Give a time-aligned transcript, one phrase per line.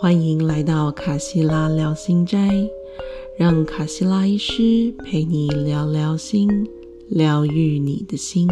[0.00, 2.70] 欢迎来到卡西拉聊心斋，
[3.36, 6.48] 让卡西拉医师陪你聊聊心，
[7.08, 8.46] 疗愈你的心。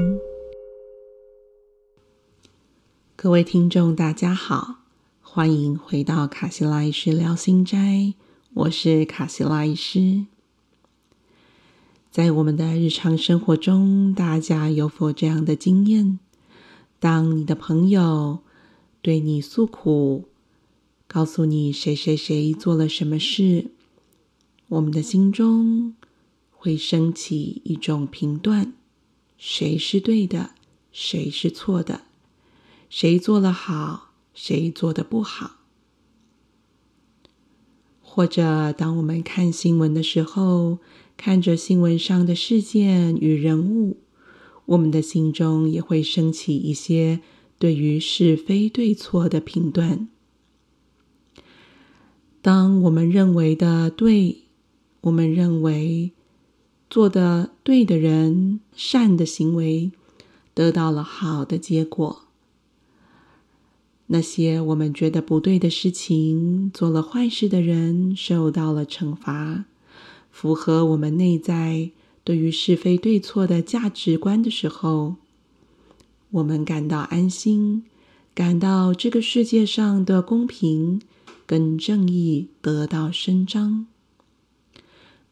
[3.14, 4.78] 各位听众，大家好，
[5.21, 8.15] 欢迎回到卡西拉医师聊心斋，
[8.54, 10.26] 我是卡西拉医师。
[12.10, 16.19] 在我们的日常生活中，大家有否这样的经验？
[16.98, 18.41] 当你的朋友
[19.00, 20.24] 对你诉苦，
[21.09, 23.70] 告诉你谁谁谁做了什么事，
[24.69, 25.95] 我们的心中
[26.51, 28.74] 会升起一种评断：
[29.38, 30.50] 谁是对的，
[30.91, 32.02] 谁是错的，
[32.91, 35.52] 谁做了好，谁做的不好。
[38.02, 40.78] 或者，当我们看新闻的时候，
[41.16, 43.98] 看着新闻上的事件与人物，
[44.64, 47.20] 我们的心中也会升起一些
[47.59, 50.09] 对于是非对错的评断。
[52.47, 54.42] 当我们认为的对，
[55.00, 56.12] 我们认为
[56.89, 59.91] 做的对的人、善的行为
[60.55, 62.27] 得到了好的结果，
[64.06, 69.64] 那些我们觉得不对的事情、做了坏事的人受到了惩罚，
[70.30, 71.91] 符合我们内在
[72.22, 75.17] 对于是非对错的价值观的时候，
[76.30, 77.83] 我们感到安心，
[78.33, 81.00] 感到这个世界上的公平。
[81.47, 83.86] 跟正义得到伸张，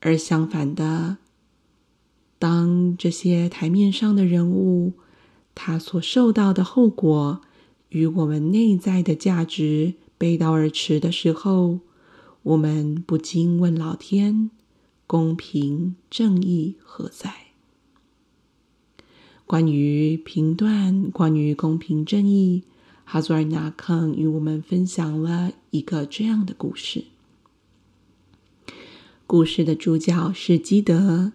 [0.00, 1.18] 而相反的，
[2.38, 4.92] 当这些台面上的人物，
[5.54, 7.40] 他所受到的后果
[7.88, 11.80] 与我们内在的价值背道而驰的时候，
[12.42, 14.50] 我们不禁问老天：
[15.06, 17.34] 公平正义何在？
[19.46, 22.62] 关于评断，关于公平正义。
[23.04, 27.04] 哈祖尔纳康与我们分享了一个这样的故事。
[29.26, 31.32] 故事的主角是基德，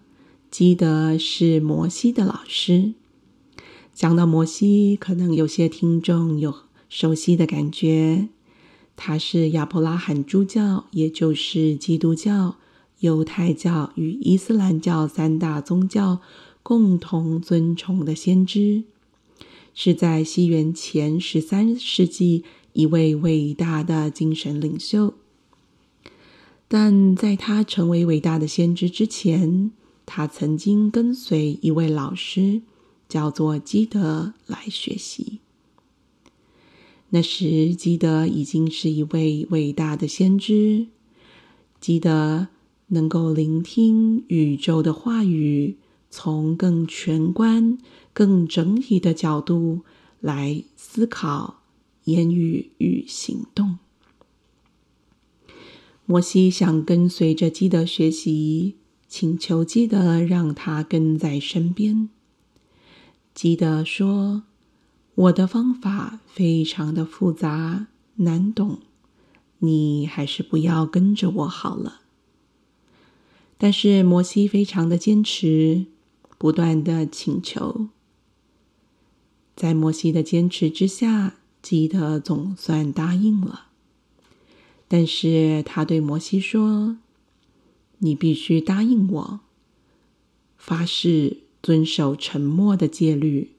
[0.50, 2.94] 基德是摩西的老师。
[3.94, 6.54] 讲到摩西，可能有些听众有
[6.88, 8.28] 熟悉的感觉。
[8.96, 12.56] 他是亚伯拉罕诸教，也就是基督教、
[13.00, 16.20] 犹太教与伊斯兰教三大宗教
[16.62, 18.84] 共同尊崇的先知。
[19.74, 25.14] 是在西元前十三世纪一位伟大的精神领袖，
[26.68, 29.70] 但在他成为伟大的先知之前，
[30.04, 32.62] 他曾经跟随一位老师，
[33.08, 35.38] 叫做基德来学习。
[37.10, 40.88] 那时，基德已经是一位伟大的先知，
[41.80, 42.48] 基德
[42.88, 45.76] 能够聆听宇宙的话语。
[46.12, 47.78] 从更全观、
[48.20, 49.80] 更整体的角度
[50.20, 51.62] 来思考
[52.04, 53.78] 言语与行动。
[56.04, 58.76] 摩西想跟随着基德学习，
[59.08, 62.10] 请求基德让他跟在身边。
[63.32, 64.42] 基德说
[65.16, 67.86] ：“我的方法非常的复杂
[68.16, 68.80] 难懂，
[69.60, 72.02] 你还是不要跟着我好了。”
[73.56, 75.86] 但是摩西非常的坚持。
[76.38, 77.88] 不断的请求，
[79.54, 83.66] 在摩西的坚持之下，基德总算答应了。
[84.88, 86.96] 但是他对摩西说
[87.98, 89.40] ：“你必须答应我，
[90.56, 93.52] 发誓遵守沉默的戒律，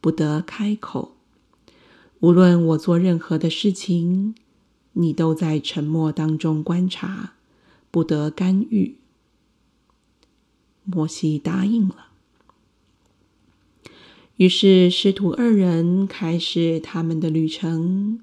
[0.00, 1.16] 不得开口。
[2.20, 4.34] 无论我做任何的事情，
[4.94, 7.34] 你都在沉默当中观察，
[7.90, 8.96] 不得干预。”
[10.84, 12.08] 摩西答应了。
[14.36, 18.20] 于是，师徒二人开始他们的旅程。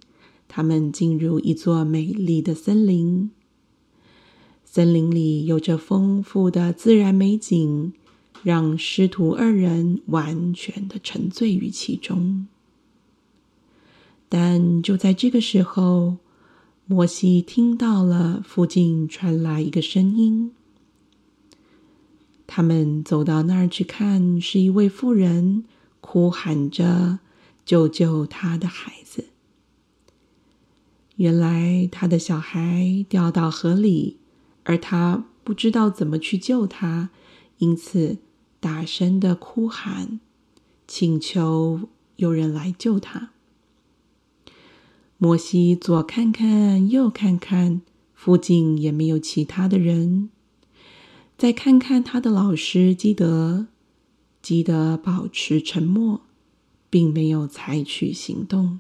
[0.50, 3.32] 他们进入一座美丽的森林，
[4.66, 7.94] 森林里有着丰富的自然美景，
[8.44, 12.46] 让师徒二人完全的沉醉于其中。
[14.28, 16.18] 但就在这个时候，
[16.86, 20.52] 摩西听到了附近传来一个声音。
[22.46, 25.64] 他们走到那儿去看，是一位妇人。
[26.12, 27.20] 呼喊着
[27.64, 29.30] 救救他的孩子。
[31.16, 34.18] 原来他的小孩掉到河里，
[34.66, 37.12] 而他不知道怎么去救他，
[37.60, 38.18] 因此
[38.60, 40.20] 大声的哭喊，
[40.86, 41.88] 请求
[42.18, 43.30] 有人来救他。
[45.18, 47.82] 摩西左看看，右看看，
[48.14, 50.30] 附近也没有其他的人。
[51.38, 53.68] 再看看他的老师基德。
[54.42, 56.22] 记得保持沉默，
[56.90, 58.80] 并没有采取行动。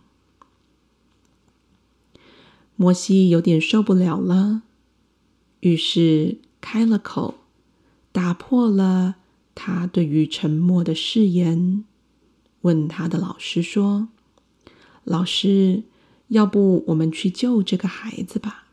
[2.75, 4.63] 摩西有点受不了了，
[5.59, 7.35] 于是开了口，
[8.11, 9.17] 打破了
[9.53, 11.85] 他对于沉默的誓言，
[12.61, 14.09] 问他的老师说
[15.05, 15.83] ：“老师，
[16.29, 18.65] 要不我们去救这个孩子吧？”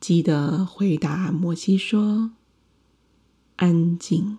[0.00, 2.32] 基德回答摩西说
[3.56, 4.38] ：“安静。”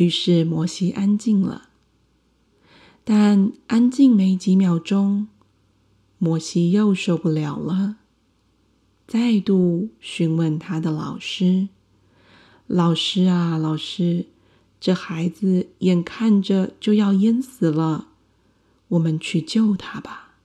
[0.00, 1.68] 于是摩西安静了。
[3.04, 5.28] 但安静没几秒钟，
[6.16, 7.96] 摩西又受不了了，
[9.06, 11.68] 再度询问他的老师
[12.66, 14.28] ：“老师啊，老师，
[14.80, 18.08] 这孩子眼看着就要淹死了，
[18.88, 20.36] 我们去救他吧。”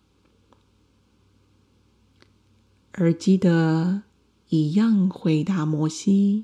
[2.92, 4.02] 而基德
[4.50, 6.44] 一样回答摩西：“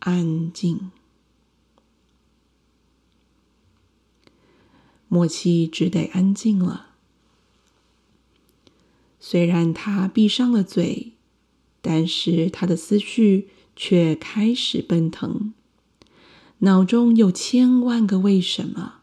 [0.00, 0.90] 安静。”
[5.16, 6.88] 默契只得安静了。
[9.18, 11.12] 虽然他闭上了嘴，
[11.80, 15.54] 但是他的思绪却开始奔腾，
[16.58, 18.96] 脑中有千万个为什么。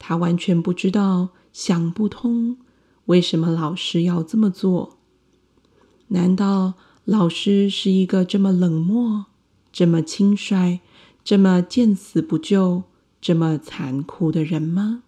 [0.00, 2.58] 他完全不知道，想不通
[3.04, 4.98] 为什么老师要这么做。
[6.08, 6.74] 难道
[7.04, 9.26] 老师是一个这么冷漠、
[9.70, 10.80] 这么轻率、
[11.22, 12.82] 这么见死不救、
[13.20, 15.02] 这么残酷的人吗？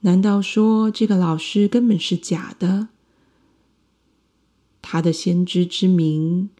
[0.00, 2.88] 难道说这个老师根本是假的？
[4.80, 6.50] 他的先知之名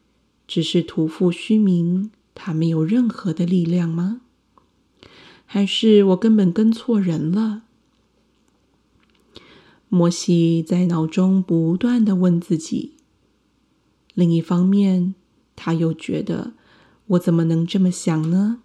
[0.47, 4.21] 只是徒负虚名，他没有任何的力量吗？
[5.47, 7.63] 还是我根本跟错人了？
[9.89, 12.95] 摩西在脑中不断的问自己。
[14.15, 15.15] 另一方面，
[15.57, 16.53] 他又觉得：
[17.07, 18.61] 我怎么能这么想呢？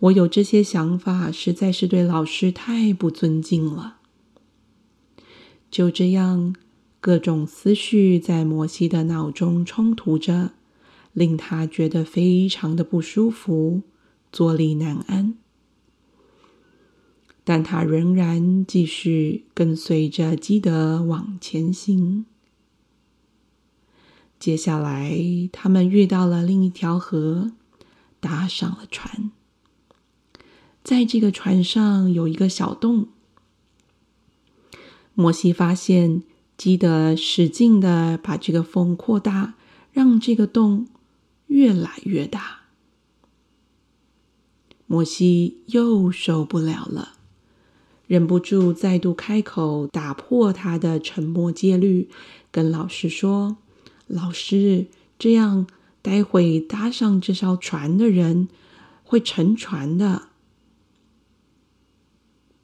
[0.00, 3.98] 我有这些想法，实在是对老师太不尊敬了。
[5.70, 6.54] 就这样，
[7.00, 10.52] 各种思绪在摩西的脑中冲突着，
[11.12, 13.82] 令他觉得非常的不舒服，
[14.32, 15.34] 坐立难安。
[17.44, 22.24] 但他仍然继续跟随着基德往前行。
[24.38, 25.20] 接下来，
[25.52, 27.52] 他们遇到了另一条河，
[28.18, 29.30] 搭上了船。
[30.82, 33.08] 在这个船上有一个小洞。
[35.14, 36.22] 摩西发现
[36.56, 39.54] 基德使劲的把这个缝扩大，
[39.92, 40.88] 让这个洞
[41.48, 42.60] 越来越大。
[44.86, 47.14] 摩西又受不了了。
[48.06, 52.08] 忍不住再度开口，打破他的沉默戒律，
[52.50, 53.58] 跟老师说
[54.08, 54.86] ：“老师，
[55.16, 55.68] 这样
[56.02, 58.48] 待会搭上这艘船的人
[59.04, 60.29] 会沉船的。”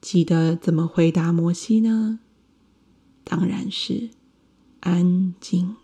[0.07, 2.21] 记得怎么回答摩西呢？
[3.25, 4.11] 当然是
[4.79, 5.75] 安静。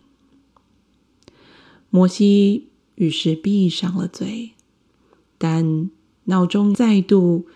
[1.91, 4.53] 摩西于是闭上了嘴，
[5.39, 5.91] 但
[6.27, 7.49] 脑中再度。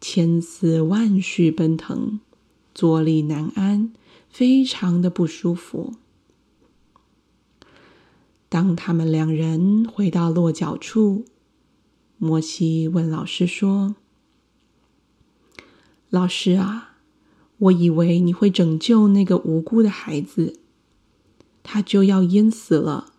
[0.00, 2.20] 千丝万绪奔腾，
[2.72, 3.92] 坐立难安，
[4.28, 5.94] 非常的不舒服。
[8.48, 11.24] 当他们两人回到落脚处，
[12.16, 13.96] 摩西问老师说
[16.12, 16.98] ：“老师啊，
[17.56, 20.60] 我以为你会拯救那个无辜的孩子，
[21.62, 23.14] 他就要淹死了。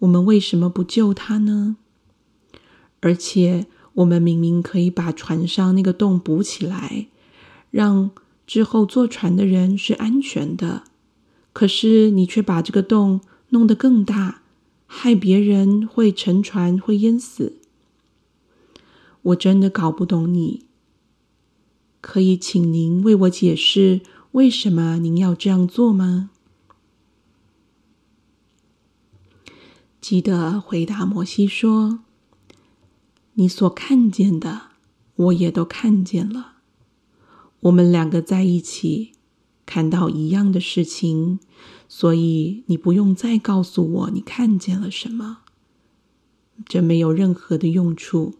[0.00, 1.76] 我们为什么不救他呢？
[3.00, 3.66] 而且……”
[3.98, 7.08] 我们明明可以把船上那个洞补起来，
[7.72, 8.12] 让
[8.46, 10.84] 之后坐船的人是安全的。
[11.52, 14.42] 可是你却把这个洞弄得更大，
[14.86, 17.54] 害别人会沉船，会淹死。
[19.22, 20.66] 我真的搞不懂你。
[22.00, 24.00] 可以请您为我解释
[24.32, 26.30] 为什么您要这样做吗？
[30.00, 32.00] 记得回答摩西说。
[33.34, 34.70] 你所看见的，
[35.14, 36.54] 我也都看见了。
[37.60, 39.12] 我们两个在一起，
[39.64, 41.38] 看到一样的事情，
[41.88, 45.38] 所以你不用再告诉我你看见了什么。
[46.66, 48.34] 这没有任何的用处。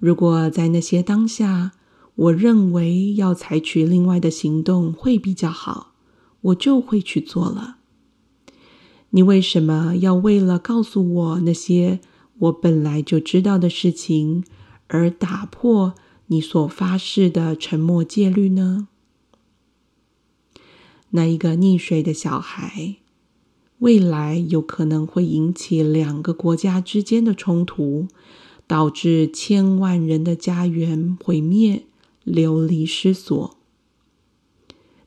[0.00, 1.72] 如果在那些当下，
[2.16, 5.92] 我认为要采取另外的行动会比较好，
[6.40, 7.76] 我就会去做了。
[9.10, 12.00] 你为什么要为了告诉我那些？
[12.38, 14.44] 我本来就知道的事情，
[14.88, 15.94] 而打破
[16.28, 18.88] 你所发誓的沉默戒律呢？
[21.10, 22.96] 那一个溺水的小孩，
[23.80, 28.08] 未来有可能会引起两个国家之间的冲突，
[28.70, 31.86] 导致千万人的家园毁灭，
[32.22, 33.56] 流离失所。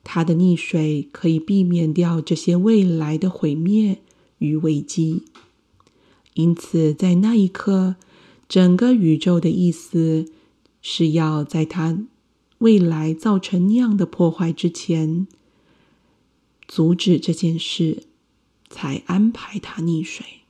[0.03, 4.01] 他的溺水可以避免掉这些未来的毁灭
[4.39, 5.23] 与危机。
[6.33, 7.95] 因此，在那一刻，
[8.49, 10.25] 整个宇宙的意思
[10.81, 11.99] 是要在他
[12.57, 15.25] 未来造成那样的破坏之前，
[16.67, 18.03] 阻止这件事，
[18.69, 20.42] 才安排他溺水。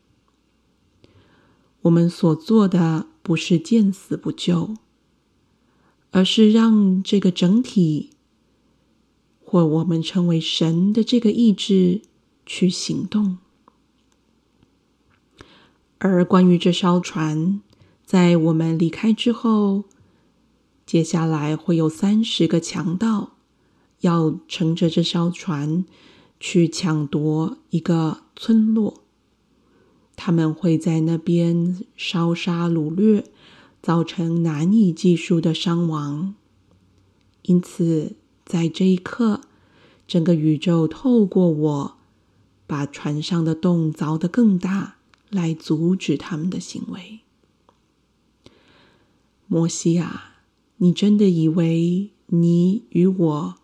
[1.83, 4.75] 我们所做的不是见死不救，
[6.11, 8.09] 而是让这个整体，
[9.43, 12.01] 或我们称为神的这个意志
[12.45, 13.37] 去行动。
[15.97, 17.61] 而关于这艘船，
[18.05, 19.83] 在我们离开之后，
[20.85, 23.37] 接下来会有三十个强盗
[24.01, 25.85] 要乘着这艘船
[26.39, 29.02] 去抢夺一个村落。
[30.25, 33.25] 他们会在那边烧杀掳掠，
[33.81, 36.33] 造成难以计数的伤亡。
[37.41, 38.15] 因此，
[38.45, 39.41] 在这一刻，
[40.07, 41.97] 整个宇宙透过我，
[42.65, 44.95] 把船上的洞凿得更大。
[45.29, 47.19] 来阻止他们的行为。
[49.47, 50.35] 摩西啊，
[50.77, 53.55] 你真的以为你与我，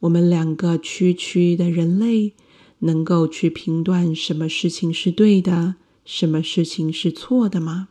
[0.00, 2.32] 我们两个区区的人类，
[2.80, 5.76] 能够去评断什么事情是对的，
[6.12, 7.88] 什么事情是错的吗？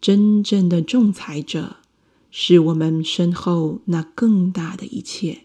[0.00, 1.76] 真正的仲裁者
[2.30, 5.42] 是我们身后那更大的一切。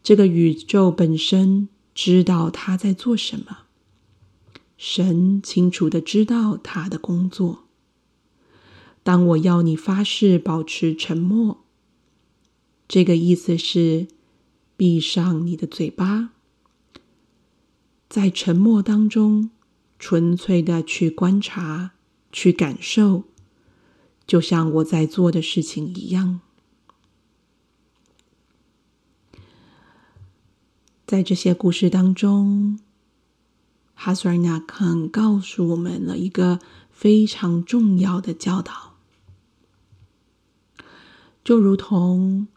[0.00, 3.64] 这个宇宙本身知道他在做什么。
[4.76, 7.64] 神清楚的知道他的工作。
[9.02, 11.64] 当我要你发誓保持沉默，
[12.86, 14.06] 这个意思是
[14.76, 16.30] 闭上你的嘴巴，
[18.08, 19.50] 在沉默当中
[20.04, 21.92] 纯粹的去观察、
[22.30, 23.24] 去感受，
[24.26, 26.42] 就像我在做的事情一样。
[31.06, 32.78] 在这些故事当中。
[33.94, 36.58] 哈苏尔纳肯告诉我们了一个
[36.90, 38.96] 非常重要的教导，
[41.42, 42.48] 就如同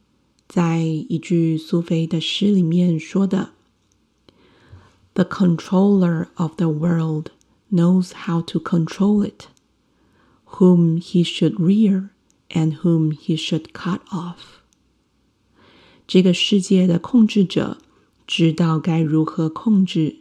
[0.50, 3.52] 在一句苏菲的诗里面说的
[5.14, 7.28] ：“The controller of the world
[7.71, 9.47] knows how to control it,
[10.59, 12.11] whom he should rear
[12.51, 14.61] and whom he should cut off。”
[16.07, 17.79] 这个世界的控制者
[18.27, 20.17] 知道该如何控制。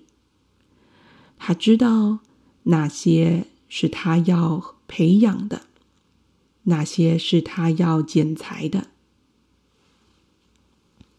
[1.38, 2.20] 他知道
[2.64, 5.64] 哪些是他要培养的，
[6.64, 8.88] 哪些是他要剪裁的，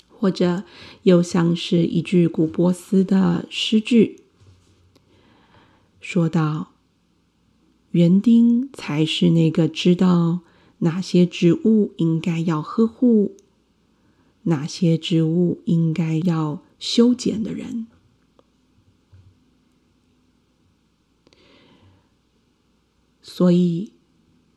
[0.09, 0.63] 或者
[1.03, 4.21] 又像是一句古波斯的诗句，
[6.00, 6.74] 说道
[7.92, 10.42] ：“园丁才是那个知道
[10.80, 13.36] 哪些植物应该要呵护，
[14.44, 17.88] 哪些植物应该要修剪的人。”
[23.22, 23.92] 所以，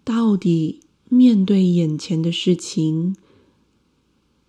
[0.05, 3.17] 到底面对眼前的事情，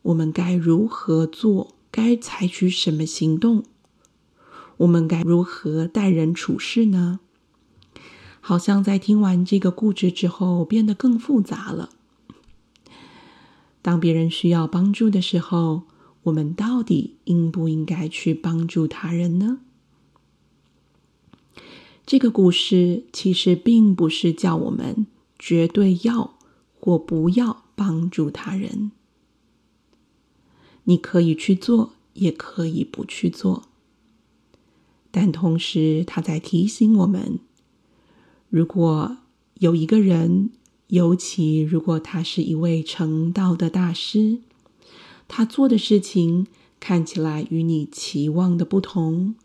[0.04, 1.76] 我们该如何做？
[1.90, 3.66] 该采取什么行动？
[4.82, 7.20] 我们该如何待人处事呢？
[8.40, 11.90] 好像在听完这个故事之后，变得更复杂了。
[13.84, 15.84] 当别人需要帮助的时候，
[16.24, 19.60] 我们到底应不应该去帮助他人呢？
[22.04, 25.06] 这个故事其实并不是叫我们
[25.38, 26.34] 绝对要
[26.80, 28.92] 或不要帮助他人。
[30.86, 33.68] 你可以去做，也可以不去做。
[35.12, 37.40] 但同时，他在提醒我们：
[38.50, 39.18] 如果
[39.56, 40.52] 有一个人，
[40.88, 44.40] 尤其如果他是一位成道的大师，
[45.28, 46.48] 他做的事情
[46.80, 49.36] 看起来与你期望的不同，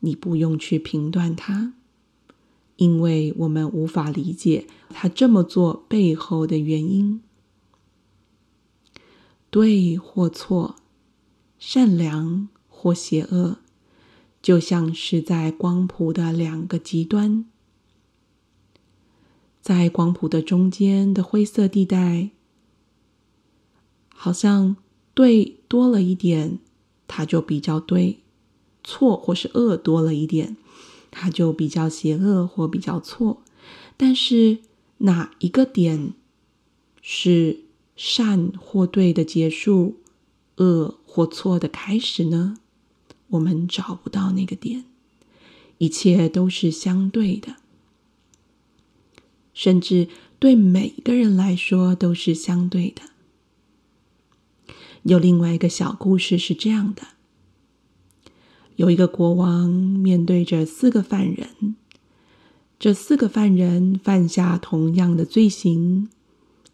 [0.00, 1.74] 你不用去评断他。
[2.76, 7.20] 因为我们无法理解他这么做背后的原因，
[9.50, 10.76] 对或错，
[11.58, 13.58] 善良或邪恶，
[14.42, 17.44] 就像是在光谱的两个极端，
[19.60, 22.30] 在光谱的中间的灰色地带，
[24.14, 24.76] 好像
[25.14, 26.58] 对多了一点，
[27.06, 28.18] 它就比较对；
[28.82, 30.56] 错或是恶多了一点。
[31.12, 33.42] 它就比较邪恶或比较错，
[33.96, 34.60] 但是
[34.98, 36.14] 哪一个点
[37.02, 37.64] 是
[37.96, 39.96] 善或对的结束，
[40.58, 42.59] 恶或错的开始呢？
[43.30, 44.84] 我们找不到那个点，
[45.78, 47.56] 一切都是相对的，
[49.54, 50.08] 甚至
[50.38, 53.02] 对每个人来说都是相对的。
[55.02, 57.02] 有另外一个小故事是这样的：
[58.76, 61.76] 有一个国王面对着四个犯人，
[62.78, 66.08] 这四个犯人犯下同样的罪行，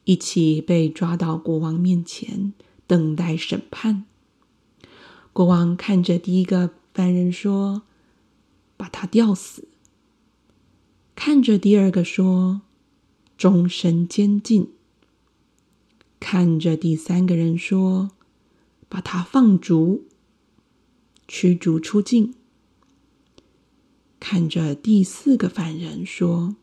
[0.05, 2.53] 一起被抓到国王面前
[2.87, 4.07] 等待审判。
[5.37, 7.83] 国王看着第一个犯人说
[8.79, 9.69] ：“把他吊死。”
[11.15, 12.63] 看着第二个说
[13.37, 14.73] ：“终身监禁。”
[16.19, 18.13] 看着第三个人说
[18.89, 20.07] ：“把他放逐，
[21.29, 22.35] 驱逐出境。”
[24.19, 26.57] 看着第四个犯人说：“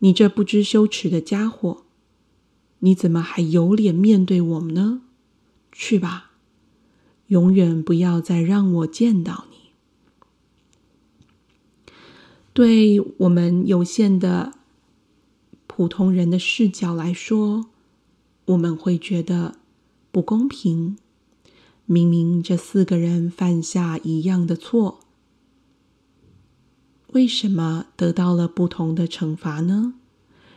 [0.00, 1.84] 你这不知羞耻的家伙，
[2.78, 5.02] 你怎么还有脸面对我们呢？
[5.70, 6.22] 去吧。”
[7.28, 9.56] 永远不要再让我见到你。
[12.52, 14.52] 对我们有限的
[15.66, 17.66] 普通人的视角来说，
[18.44, 19.56] 我们会觉得
[20.12, 20.96] 不公平。
[21.86, 25.00] 明明这四个人犯下一样的错，
[27.08, 29.94] 为什么得到了不同的惩罚呢？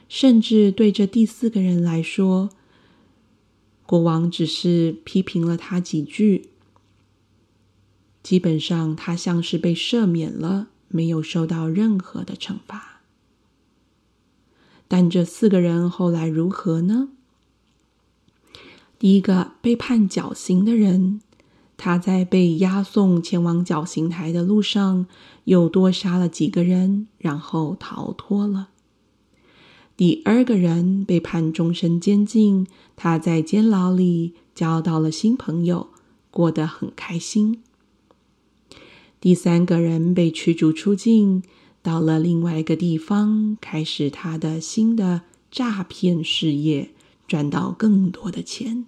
[0.08, 2.52] 甚至对这第四个人来说，
[3.86, 6.50] 国王只是批评了他几句。
[8.28, 13.00] 基本上，他像是被赦免了，没有受到任何的惩罚。
[14.90, 17.08] 但这四个人后来如何呢？
[19.00, 21.22] 第一个被判绞刑的人，
[21.78, 25.06] 他在被押送前往绞刑台的路上，
[25.46, 28.68] 又多杀了几个人，然后逃脱了。
[29.96, 32.68] 第二个人被判终身监禁，
[32.98, 35.92] 他在监牢里交到了新朋友，
[36.30, 37.64] 过得很开心。
[39.20, 41.42] 第三个人被驱逐出境，
[41.82, 46.92] 到了另外一个地方，开始他的新的诈骗事业，
[47.28, 48.86] 赚到更多的钱。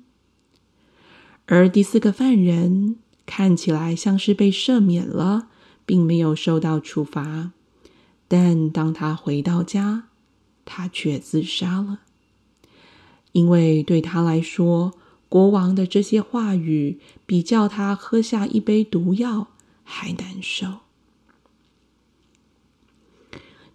[1.48, 5.48] 而第四个犯人看起来像是被赦免了，
[5.84, 7.52] 并没有受到处罚，
[8.28, 10.10] 但当他回到家，
[10.64, 12.02] 他却自杀了，
[13.32, 14.94] 因为对他来说，
[15.28, 19.48] 国王的这些话语比叫他喝下一杯毒药。
[19.92, 20.82] 还难受。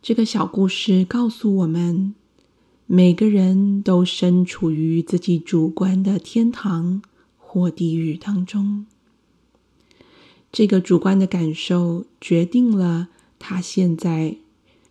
[0.01, 2.15] 这个小故事告诉我们，
[2.87, 7.03] 每个人都身处于自己主观的天堂
[7.37, 8.87] 或地狱当中。
[10.53, 13.09] 这个主观的感受决定了
[13.41, 14.37] 他现在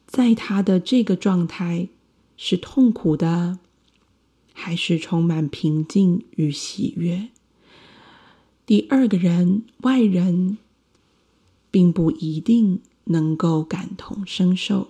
[0.06, 1.88] 在他的这个状态
[2.36, 3.60] 是痛苦的，
[4.52, 7.30] 还是充满平静与喜悦。
[8.66, 10.58] 第二个人，外人。
[11.74, 14.90] 并不一定能够感同身受。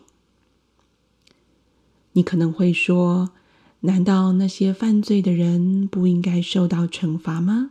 [2.12, 3.32] 你可能会说
[3.80, 7.70] ：“难道那些犯罪的人不应该受到惩罚吗？”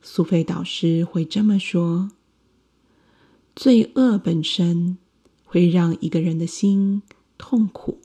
[0.00, 2.12] 苏菲导师会这么说
[3.54, 4.96] ：“罪恶本身
[5.44, 7.02] 会让一个人的心
[7.36, 8.00] 痛苦，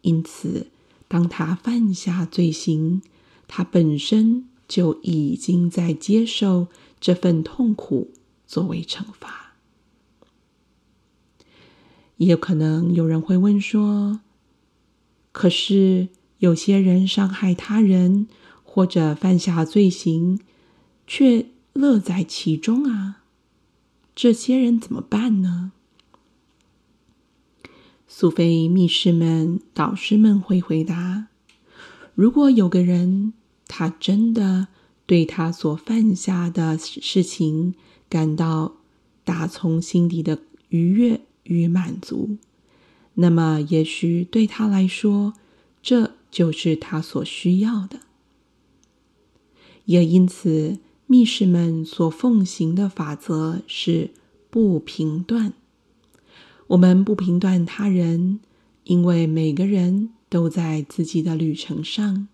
[0.00, 0.66] 因此，
[1.06, 3.00] 当他犯下罪行，
[3.46, 6.66] 他本身就已经在接受。”
[7.00, 8.12] 这份痛苦
[8.46, 9.54] 作为惩罚，
[12.16, 14.20] 也可能有人会问说
[15.30, 16.08] ：“可是
[16.38, 18.26] 有些人伤害他人
[18.64, 20.40] 或者犯下罪行，
[21.06, 23.22] 却乐在其中啊，
[24.16, 25.72] 这些人怎么办呢？”
[28.08, 31.28] 苏菲密室们、导师们会回答
[32.16, 33.34] ：“如果有个人，
[33.68, 34.68] 他真的……”
[35.08, 37.74] 对他所犯下的事情
[38.10, 38.74] 感到
[39.24, 42.36] 打从心底的愉悦与满足，
[43.14, 45.32] 那么也许对他来说，
[45.82, 48.00] 这就是他所需要的。
[49.86, 54.10] 也因此，密室们所奉行的法则是
[54.50, 55.54] 不评断。
[56.66, 58.40] 我们不评断他人，
[58.84, 62.28] 因为每个人都在自己的旅程上。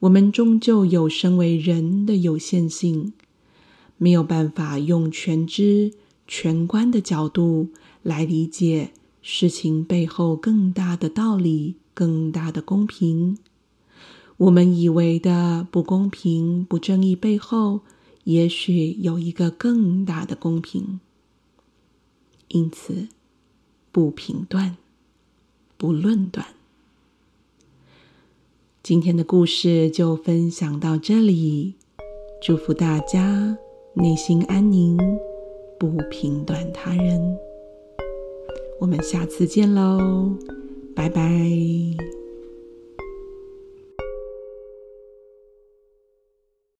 [0.00, 3.12] 我们终究有身为人的有限性，
[3.96, 5.92] 没有办法用全知
[6.26, 7.70] 全观的角度
[8.02, 13.38] 来理解事情背后更大的道理、更大的公平。
[14.36, 17.80] 我们以为的不公平、不正义背后，
[18.24, 21.00] 也许有一个更大的公平。
[22.48, 23.08] 因此，
[23.90, 24.76] 不评断，
[25.76, 26.46] 不论断。
[28.84, 31.74] 今天的故事就分享到这里，
[32.42, 33.56] 祝福大家
[33.94, 34.98] 内心安宁，
[35.78, 37.38] 不评断他人。
[38.78, 40.36] 我们下次见喽，
[40.94, 41.22] 拜拜。